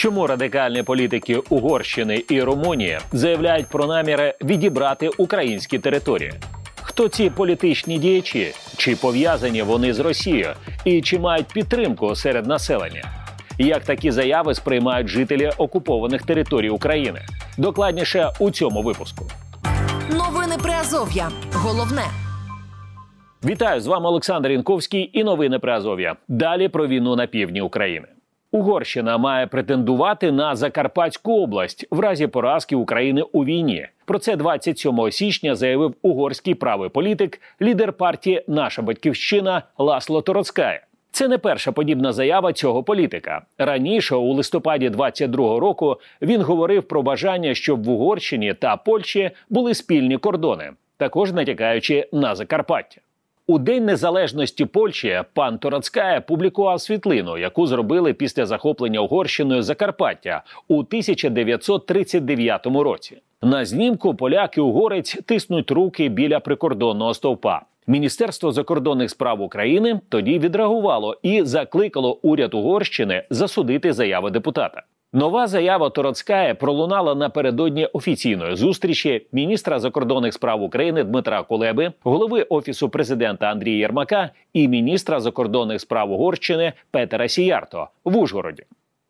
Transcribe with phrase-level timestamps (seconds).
[0.00, 6.32] Чому радикальні політики Угорщини і Румунії заявляють про наміри відібрати українські території?
[6.82, 8.52] Хто ці політичні діячі?
[8.76, 10.48] Чи пов'язані вони з Росією?
[10.84, 13.02] І чи мають підтримку серед населення?
[13.58, 17.20] Як такі заяви сприймають жителі окупованих територій України?
[17.58, 19.24] Докладніше у цьому випуску.
[20.10, 21.30] Новини Приазов'я.
[21.52, 22.04] Головне.
[23.44, 26.16] Вітаю з вами Олександр Інковський і новини про Азов'я.
[26.28, 28.06] Далі про війну на півдні України.
[28.52, 33.86] Угорщина має претендувати на Закарпатську область в разі поразки України у війні.
[34.04, 40.86] Про це 27 січня заявив угорський правий політик, лідер партії Наша батьківщина Ласло Тороцкає.
[41.12, 43.42] Це не перша подібна заява цього політика.
[43.58, 49.74] Раніше, у листопаді 22-го року, він говорив про бажання, щоб в Угорщині та Польщі були
[49.74, 53.00] спільні кордони, також натякаючи на Закарпаття.
[53.50, 60.78] У День Незалежності Польщі пан Торацкая публікував світлину, яку зробили після захоплення Угорщиною Закарпаття у
[60.78, 63.16] 1939 році.
[63.42, 67.62] На знімку поляки угорець тиснуть руки біля прикордонного стовпа.
[67.86, 74.82] Міністерство закордонних справ України тоді відреагувало і закликало уряд Угорщини засудити заяви депутата.
[75.12, 82.88] Нова заява Тороцькая пролунала напередодні офіційної зустрічі міністра закордонних справ України Дмитра Кулеби, голови офісу
[82.88, 88.62] президента Андрія Єрмака і міністра закордонних справ Угорщини Петера Сіярто в Ужгороді.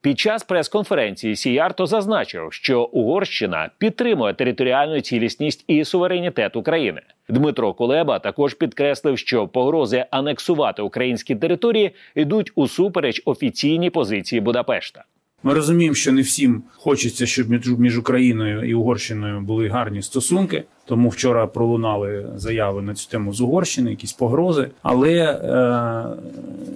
[0.02, 7.02] Під час прес-конференції Сіярто зазначив, що Угорщина підтримує територіальну цілісність і суверенітет України.
[7.28, 15.04] Дмитро Кулеба також підкреслив, що погрози анексувати українські території йдуть усупереч офіційній позиції Будапешта.
[15.42, 20.64] Ми розуміємо, що не всім хочеться, щоб між Україною і Угорщиною були гарні стосунки.
[20.84, 24.70] Тому вчора пролунали заяви на цю тему з Угорщини, якісь погрози.
[24.82, 25.46] Але е,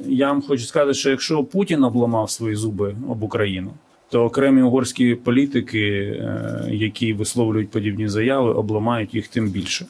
[0.06, 3.70] я вам хочу сказати, що якщо Путін обламав свої зуби об Україну,
[4.10, 9.86] то окремі угорські політики, е, які висловлюють подібні заяви, обламають їх тим більше.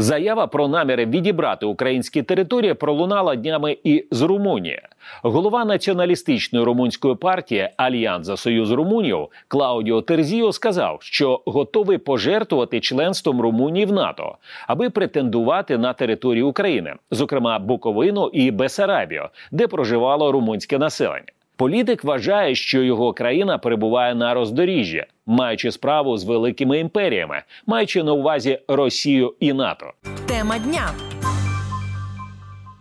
[0.00, 4.80] Заява про наміри відібрати українські території пролунала днями і з Румунії.
[5.22, 13.40] Голова націоналістичної румунської партії Альянс за Союз Румунів Клаудіо Терзіо сказав, що готовий пожертвувати членством
[13.40, 14.36] Румунії в НАТО,
[14.66, 21.32] аби претендувати на територію України, зокрема Буковину і Бесарабію, де проживало румунське населення.
[21.58, 28.12] Політик вважає, що його країна перебуває на роздоріжжі, маючи справу з великими імперіями, маючи на
[28.12, 29.92] увазі Росію і НАТО.
[30.26, 30.90] Тема дня.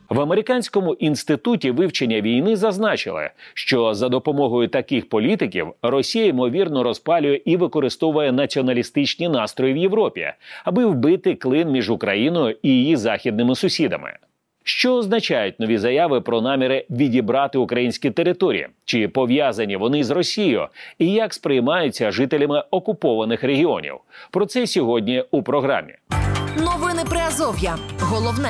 [0.10, 7.58] В американському інституті вивчення війни зазначили, що за допомогою таких політиків Росія ймовірно розпалює і
[7.58, 10.28] використовує націоналістичні настрої в Європі,
[10.64, 14.14] аби вбити клин між Україною і її західними сусідами.
[14.70, 18.68] Що означають нові заяви про наміри відібрати українські території?
[18.86, 20.68] Чи пов'язані вони з Росією?
[21.00, 23.96] І як сприймаються жителями окупованих регіонів?
[24.32, 25.94] Про це сьогодні у програмі.
[26.58, 27.78] Новини Приазов'я.
[28.00, 28.50] Головне.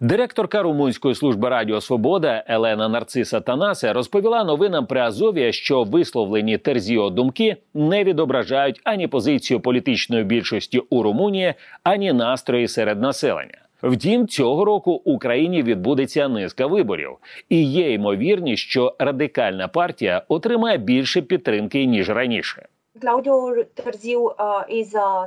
[0.00, 7.10] Директорка Румунської служби Радіо Свобода Елена Нарциса Танасе розповіла новинам при Азові, що висловлені Терзіо
[7.10, 13.58] думки не відображають ані позицію політичної більшості у Румунії, ані настрої серед населення.
[13.82, 17.10] Втім, цього року в Україні відбудеться низка виборів,
[17.48, 22.66] і є ймовірність, що радикальна партія отримає більше підтримки ніж раніше.
[23.00, 24.32] Клаудіо Терзіу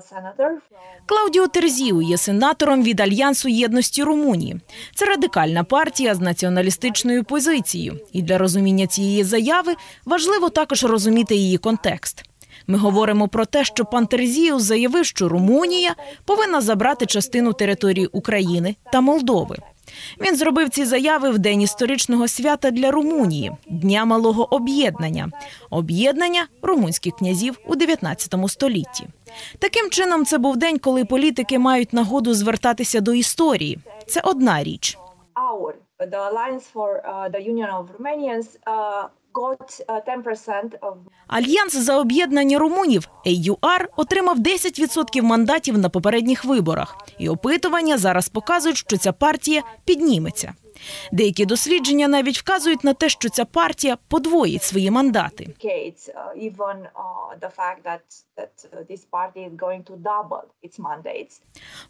[0.01, 0.51] сенатор.
[1.05, 4.61] Клаудіо Терзіу є сенатором від Альянсу єдності Румунії.
[4.95, 7.99] Це радикальна партія з націоналістичною позицією.
[8.13, 9.75] І для розуміння цієї заяви
[10.05, 12.23] важливо також розуміти її контекст.
[12.67, 18.75] Ми говоримо про те, що пан Терзіу заявив, що Румунія повинна забрати частину території України
[18.91, 19.57] та Молдови.
[20.21, 25.31] Він зробив ці заяви в день історичного свята для Румунії Дня малого об'єднання,
[25.69, 29.07] об'єднання румунських князів у 19 столітті.
[29.59, 33.79] Таким чином, це був день, коли політики мають нагоду звертатися до історії.
[34.07, 34.97] Це одна річ.
[39.33, 40.95] Uh,
[41.27, 48.77] Альянс за об'єднання румунів AUR отримав 10% мандатів на попередніх виборах, і опитування зараз показують,
[48.77, 50.53] що ця партія підніметься.
[51.11, 55.47] Деякі дослідження навіть вказують на те, що ця партія подвоїть свої мандати.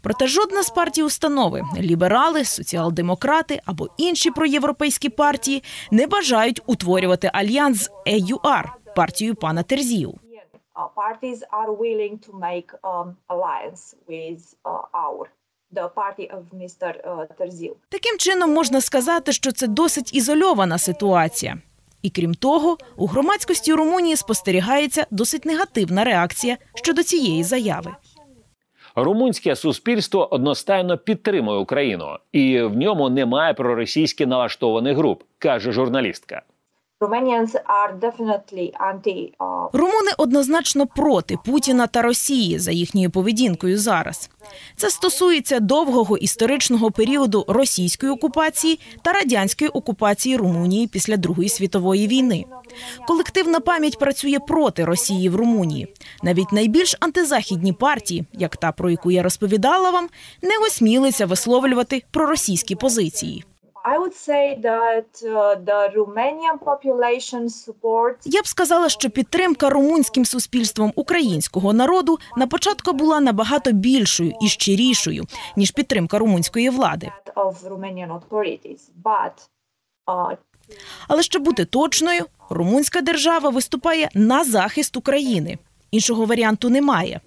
[0.02, 7.84] Проте жодна з партій установи ліберали, соціал-демократи або інші проєвропейські партії не бажають утворювати альянс
[7.84, 8.64] з EUR,
[8.96, 10.14] партією пана Терзію.
[10.96, 15.30] Parties are willing to make um, alliance with uh, our
[15.74, 16.94] the party of Mr.
[17.38, 17.76] Terziu.
[17.90, 21.58] Таким чином можна сказати, що це досить ізольована ситуація.
[22.02, 27.92] І крім того, у громадськості Румунії спостерігається досить негативна реакція щодо цієї заяви.
[28.96, 36.42] Румунське суспільство одностайно підтримує Україну, і в ньому немає проросійськи налаштованих груп, каже журналістка.
[39.74, 44.30] Румуни однозначно проти Путіна та Росії за їхньою поведінкою зараз.
[44.76, 52.46] Це стосується довгого історичного періоду російської окупації та радянської окупації Румунії після Другої світової війни.
[53.08, 55.88] Колективна пам'ять працює проти Росії в Румунії.
[56.24, 60.10] Навіть найбільш антизахідні партії, як та про яку я розповідала вам,
[60.42, 63.44] не осмілиться висловлювати проросійські позиції.
[63.86, 70.26] I would say that uh, the Romanian population supports Я б сказала, що підтримка румунським
[70.26, 75.24] суспільством українського народу на початку була набагато більшою і щирішою
[75.56, 77.12] ніж підтримка румунської влади.
[77.28, 78.80] that of Romanian authorities.
[79.04, 79.32] But
[80.08, 80.38] uh,
[81.08, 85.58] Але щоб бути точною, румунська держава виступає на захист України.
[85.92, 87.22] Іншого варіанту немає.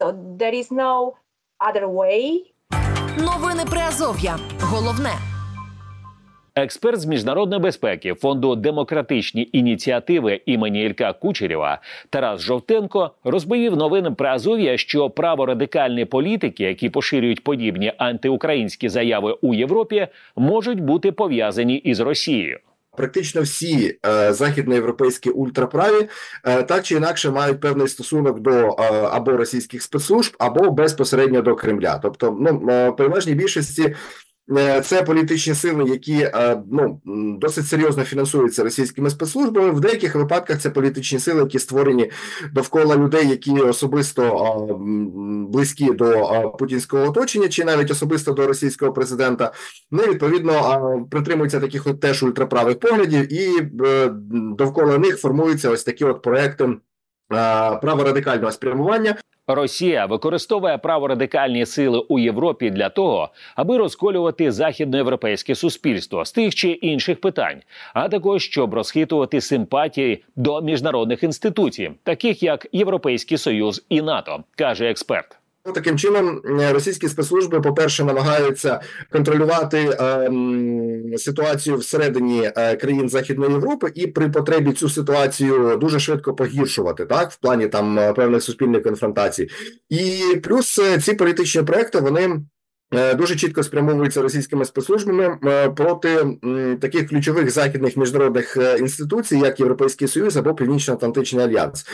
[0.00, 1.12] So there is no
[1.70, 2.40] other way
[3.18, 4.38] Новини Приазов'я.
[4.60, 5.37] Головне.
[6.62, 14.28] Експерт з міжнародної безпеки фонду демократичні ініціативи імені Ілька Кучерєва Тарас Жовтенко розповів новинам про
[14.28, 20.06] Азов'я, що праворадикальні політики, які поширюють подібні антиукраїнські заяви у Європі,
[20.36, 22.58] можуть бути пов'язані із Росією.
[22.96, 26.08] Практично всі е, західноєвропейські ультраправі
[26.44, 28.74] е, так чи інакше мають певний стосунок до е,
[29.10, 31.98] або російських спецслужб, або безпосередньо до Кремля.
[32.02, 33.94] Тобто, ну е, переважній більшості.
[34.56, 37.00] Е, Це політичні сили, які е, ну
[37.40, 39.70] досить серйозно фінансуються російськими спецслужбами.
[39.70, 42.10] В деяких випадках це політичні сили, які створені
[42.52, 44.74] довкола людей, які особисто е,
[45.52, 49.52] близькі до путінського оточення, чи навіть особисто до російського президента.
[49.90, 53.70] Ну відповідно притримуються таких от теж ультраправих поглядів, і
[54.56, 56.68] довкола них формуються ось такі от проекти
[57.80, 59.14] праворадикального спрямування.
[59.46, 66.68] Росія використовує праворадикальні сили у Європі для того, аби розколювати західноєвропейське суспільство з тих чи
[66.68, 67.62] інших питань,
[67.94, 74.90] а також щоб розхитувати симпатії до міжнародних інституцій, таких як Європейський Союз і НАТО, каже
[74.90, 75.38] експерт.
[75.68, 78.80] Ну, Таким чином, е, російські спецслужби, по-перше, намагаються
[79.12, 86.34] контролювати ем, ситуацію всередині е, країн Західної Європи і при потребі цю ситуацію дуже швидко
[86.34, 89.48] погіршувати, так в плані там е, певних суспільних конфронтацій.
[89.88, 92.40] І плюс е, ці політичні проекти вони.
[92.94, 96.26] Е, Дуже чітко спрямовуються російськими спецслужбами е, проти
[96.80, 101.86] таких ключових західних міжнародних е, інституцій, як Європейський Союз або Північно-Атлантичний альянс.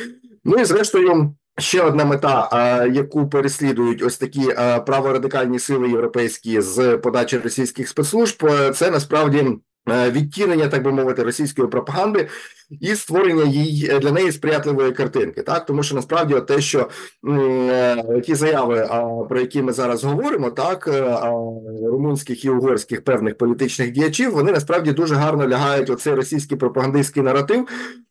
[0.44, 4.42] Ну і зрештою, ще одна мета, яку переслідують ось такі
[4.86, 9.46] праворадикальні сили європейські з подачі російських спецслужб, це насправді.
[9.88, 12.28] Е, Відтінення, так би мовити, російської пропаганди
[12.80, 15.66] і створення їй е, для неї сприятливої картинки, так?
[15.66, 16.88] Тому що насправді те, що
[17.28, 18.88] е, ті заяви,
[19.28, 20.90] про які ми зараз говоримо, так
[21.82, 27.68] румунських і угорських певних політичних діячів, вони насправді дуже гарно лягають оцей російський пропагандистський наратив,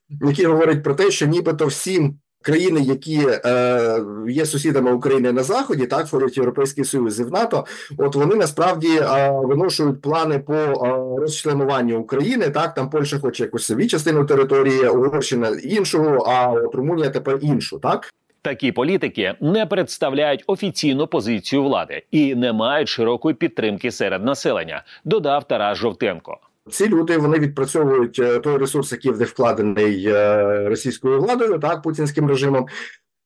[0.10, 5.88] який говорить про те, що нібито всі країни, які е, є сусідами України на заході,
[5.88, 7.66] так входять Європейський Союз і в НАТО.
[7.98, 12.50] От вони насправді е, виношують плани по е, розчленуванню України.
[12.50, 17.80] Так там Польща хоче якусь собі частину території, Угорщина іншу, а от Румунія тепер іншу.
[17.80, 24.84] Так Такі політики не представляють офіційну позицію влади і не мають широкої підтримки серед населення,
[25.06, 26.38] додав Тарас Жовтенко.
[26.70, 32.68] Ці люди вони відпрацьовують е, той ресурс, який вкладений е, російською владою, так путінським режимом.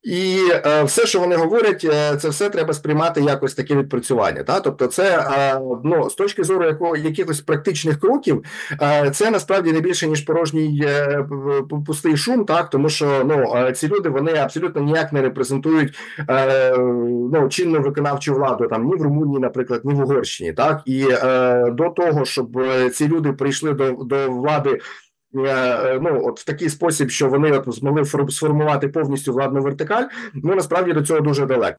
[0.02, 4.42] І е, все, що вони говорять, е, це все треба сприймати якось таке відпрацювання.
[4.42, 8.44] Та тобто, це е, ну з точки зору якого якихось практичних кроків,
[8.82, 11.24] е, це насправді не більше ніж порожній е,
[11.86, 15.98] пустий шум, так тому що ну е, ці люди вони абсолютно ніяк не репрезентують
[17.32, 20.52] ну чинну виконавчу владу там ні в Румунії, наприклад, ні в Угорщині.
[20.52, 21.04] Так і
[21.72, 22.62] до того, щоб
[22.92, 24.78] ці люди прийшли до, до влади.
[25.36, 30.04] Е, Ну, от в такий спосіб, що вони от змогли фор- сформувати повністю владну вертикаль.
[30.34, 31.76] Ну насправді до цього дуже далеко.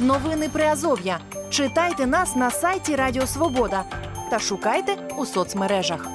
[0.00, 1.18] Новини Приазов'я.
[1.50, 3.84] Читайте нас на сайті Радіо Свобода
[4.30, 6.06] та шукайте у соцмережах.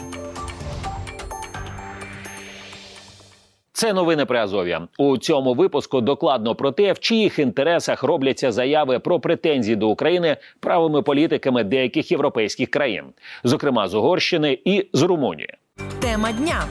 [3.82, 4.88] Це новини при Азов'я.
[4.98, 10.38] У цьому випуску докладно про те, в чиїх інтересах робляться заяви про претензії до України
[10.60, 13.04] правими політиками деяких європейських країн,
[13.44, 15.54] зокрема з Угорщини і з Румунії.
[16.00, 16.64] Тема дня.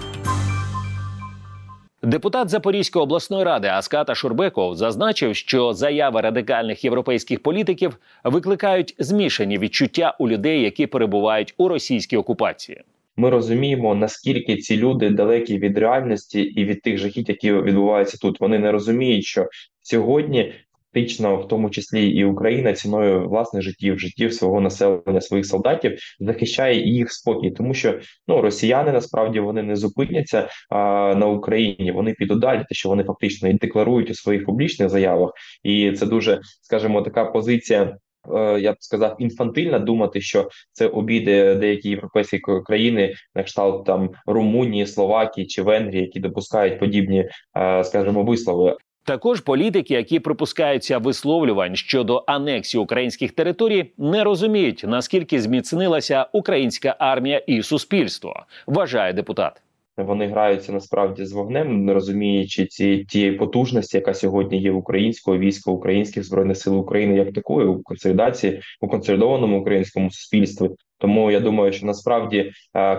[2.02, 10.16] Депутат Запорізької обласної ради Аската Шурбеков зазначив, що заяви радикальних європейських політиків викликають змішані відчуття
[10.18, 12.82] у людей, які перебувають у російській окупації.
[13.16, 18.40] Ми розуміємо, наскільки ці люди далекі від реальності і від тих жахіть, які відбуваються тут.
[18.40, 19.48] Вони не розуміють, що
[19.82, 20.54] сьогодні
[20.92, 26.88] фактично, в тому числі і Україна, ціною власних життів, життів свого населення, своїх солдатів, захищає
[26.88, 31.92] їх спокій, тому що ну росіяни насправді вони не зупиняться а, на Україні.
[31.92, 36.06] Вони підуть далі, те, що вони фактично і декларують у своїх публічних заявах, і це
[36.06, 37.96] дуже скажімо, така позиція.
[38.34, 44.10] Е, я б сказав, інфантильна думати, що це обіди деякі європейські країни, на кшталт там
[44.26, 48.76] Румунії, Словакії чи Венгрії, які допускають подібні, е, скажімо, вислови.
[49.04, 57.38] Також політики, які припускаються висловлювань щодо анексії українських територій, не розуміють наскільки зміцнилася українська армія
[57.38, 59.62] і суспільство, вважає депутат.
[60.02, 65.38] Вони граються насправді з вогнем, не розуміючи ці тієї потужності, яка сьогодні є в українського
[65.38, 70.70] війська, українських збройних сил України, як такої у консолідації у консолідованому українському суспільстві.
[71.00, 72.52] Тому я думаю, що насправді,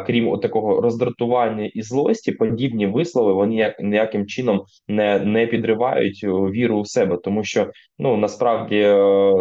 [0.06, 6.86] крім такого роздратування і злості, подібні вислови вони ніяким чином не не підривають віру у
[6.86, 8.96] себе, тому що ну насправді е,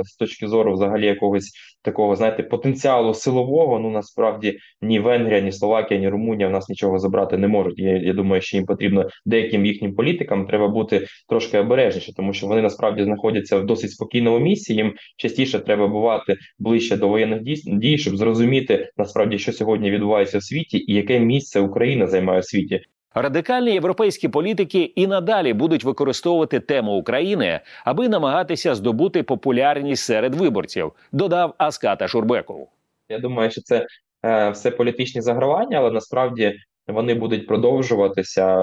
[0.04, 1.52] з точки зору взагалі якогось
[1.82, 6.98] такого, знаєте, потенціалу силового, ну насправді ні Венгрія, ні Словакія, ні Румунія в нас нічого
[6.98, 7.78] забрати не можуть.
[7.78, 12.46] Я, я думаю, що їм потрібно деяким їхнім політикам треба бути трошки обережніше, тому що
[12.46, 14.74] вони насправді знаходяться в досить спокійному місці.
[14.74, 18.49] Їм частіше треба бувати ближче до воєнних дій, щоб зрозуміти
[18.96, 22.80] насправді, що сьогодні відбувається в світі, і яке місце Україна займає в світі.
[23.14, 30.92] Радикальні європейські політики і надалі будуть використовувати тему України, аби намагатися здобути популярність серед виборців.
[31.12, 32.68] Додав Аската Шурбеков.
[33.08, 33.86] Я думаю, що це
[34.24, 36.54] е, все політичні загравання, але насправді
[36.90, 38.56] вони будуть продовжуватися.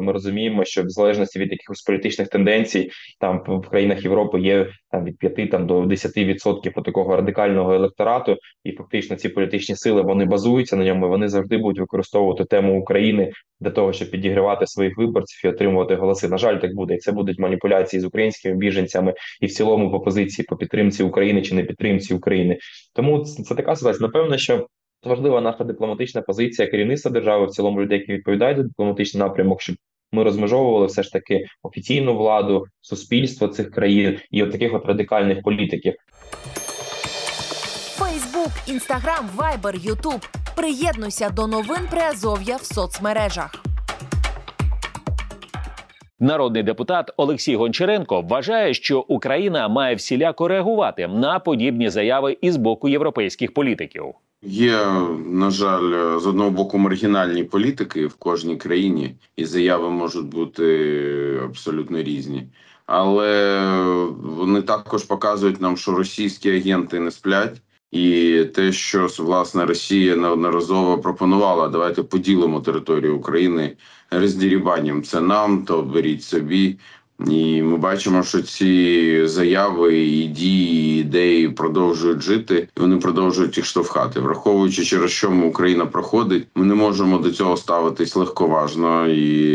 [0.00, 5.04] Ми розуміємо, що в залежності від якихось політичних тенденцій, там в країнах Європи є там
[5.04, 10.76] від 5 там до 10% такого радикального електорату, і фактично ці політичні сили вони базуються
[10.76, 11.08] на ньому.
[11.08, 16.28] Вони завжди будуть використовувати тему України для того, щоб підігрівати своїх виборців і отримувати голоси.
[16.28, 16.94] На жаль, так буде.
[16.94, 21.42] І це будуть маніпуляції з українськими біженцями і в цілому по позиції по підтримці України
[21.42, 22.58] чи не підтримці України.
[22.94, 24.06] Тому це, це така ситуація.
[24.06, 24.66] Напевно, що
[25.06, 29.76] важлива наша дипломатична позиція керівництва держави в цілому людей, які відповідають за дипломатичний напрямок, щоб
[30.12, 35.42] ми розмежовували все ж таки офіційну владу, суспільство цих країн і от таких от радикальних
[35.42, 35.94] політиків.
[37.98, 40.20] Фейсбук, інстаграм, вайбер, ютуб.
[40.56, 43.64] Приєднуйся до новин Приазов'я в соцмережах.
[46.20, 52.88] Народний депутат Олексій Гончаренко вважає, що Україна має всіляко реагувати на подібні заяви із боку
[52.88, 54.04] європейських політиків.
[54.46, 54.86] Є
[55.26, 62.02] на жаль, з одного боку маргінальні політики в кожній країні, і заяви можуть бути абсолютно
[62.02, 62.48] різні,
[62.86, 63.60] але
[64.22, 70.98] вони також показують нам, що російські агенти не сплять, і те, що власне Росія неодноразово
[70.98, 73.76] пропонувала, давайте поділимо територію України
[74.10, 75.02] роздірібанням.
[75.02, 76.78] Це нам, то беріть собі.
[77.26, 83.66] І ми бачимо, що ці заяви, і дії, ідеї продовжують жити, і вони продовжують їх
[83.66, 86.46] штовхати, враховуючи через що ми Україна проходить.
[86.54, 89.54] Ми не можемо до цього ставитись легковажно і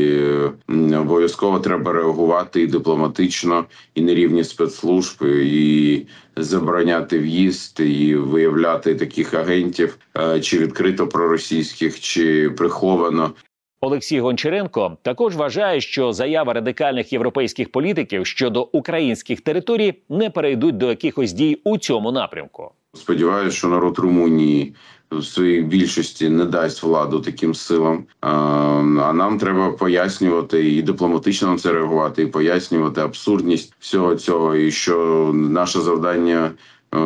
[0.99, 9.33] обов'язково треба реагувати і дипломатично, і на рівні спецслужб, і забороняти в'їзд, і виявляти таких
[9.33, 13.31] агентів, е, чи відкрито проросійських, чи приховано.
[13.81, 20.89] Олексій Гончаренко також вважає, що заяви радикальних європейських політиків щодо українських територій не перейдуть до
[20.89, 22.71] якихось дій у цьому напрямку.
[22.93, 24.75] Сподіваюся, що народ Румунії
[25.11, 28.03] в своїй більшості не дасть владу таким силам.
[28.21, 34.71] А нам треба пояснювати і дипломатично на це реагувати, і пояснювати абсурдність всього цього, і
[34.71, 36.51] що наше завдання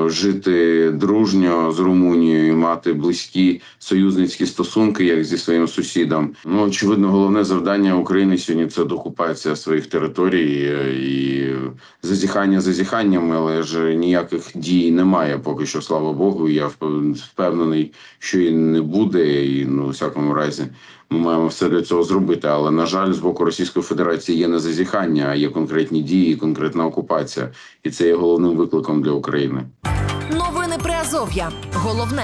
[0.05, 6.35] жити дружньо з Румунією, мати близькі союзницькі стосунки, як зі своїм сусідом.
[6.45, 11.53] Ну очевидно, головне завдання України сьогодні це докупація своїх територій е, і
[12.03, 15.37] зазіхання зазіханнями, але ж ніяких дій немає.
[15.37, 16.49] Поки що, слава Богу.
[16.49, 20.63] Я впевнений, що і не буде, і ну, у всякому разі.
[21.10, 24.60] Ми маємо все для цього зробити, але на жаль, з боку Російської Федерації є не
[24.60, 27.50] зазіхання, а є конкретні дії, конкретна окупація,
[27.83, 29.63] і це є головним викликом для України.
[30.31, 31.51] Новини Приазов'я.
[31.74, 32.24] Головне.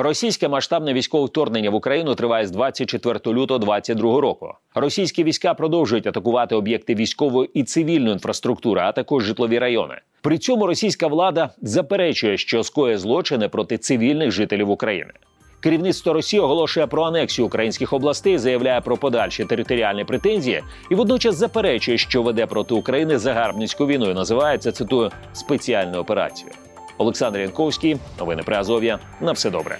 [0.00, 4.52] Російське масштабне військове вторгнення в Україну триває з 24 лютого 2022 року.
[4.74, 9.94] Російські війська продовжують атакувати об'єкти військової і цивільної інфраструктури, а також житлові райони.
[10.22, 15.10] При цьому російська влада заперечує, що скоє злочини проти цивільних жителів України.
[15.60, 21.98] Керівництво Росії оголошує про анексію українських областей, заявляє про подальші територіальні претензії і водночас заперечує,
[21.98, 26.50] що веде проти України загарбницьку війну і називає це цитую спеціальну операцію.
[26.98, 28.98] Олександр Янковський, новини при Азов'я.
[29.20, 29.78] На все добре.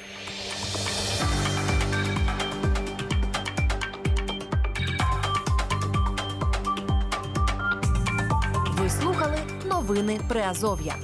[8.83, 9.39] Ви слухали
[9.71, 10.95] новини Приазов'я.